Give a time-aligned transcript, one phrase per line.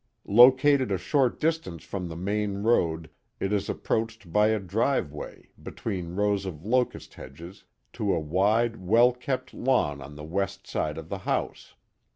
[0.25, 3.07] Located a short distance from the main road,
[3.39, 9.11] it is approached by a driveway, between rows of locust hedges, to a wide, well
[9.13, 11.75] kept lawn on the west side of the house.